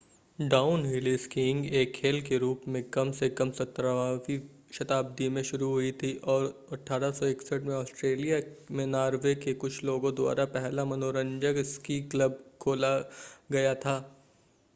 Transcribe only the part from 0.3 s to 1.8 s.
downhill skiing